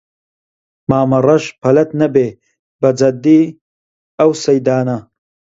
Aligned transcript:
مامەڕەش 0.89 1.45
پەلەت 1.61 1.89
نەبێ 2.01 2.27
بە 2.81 2.89
جەددی 2.99 3.43
ئەو 4.19 4.31
سەیدانە 4.43 4.97